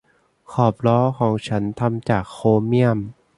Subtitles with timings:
[0.51, 2.97] ขอบล้อของฉันทำจากโครเมี่ยม